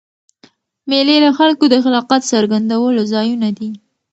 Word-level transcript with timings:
مېلې 0.89 1.15
د 1.21 1.27
خلکو 1.37 1.63
د 1.69 1.75
خلاقیت 1.83 2.21
څرګندولو 2.31 3.01
ځایونه 3.13 3.49
دي. 3.57 3.69